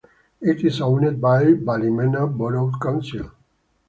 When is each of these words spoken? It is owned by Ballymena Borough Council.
It 0.41 0.65
is 0.65 0.81
owned 0.81 1.21
by 1.21 1.43
Ballymena 1.53 2.25
Borough 2.35 2.71
Council. 2.81 3.29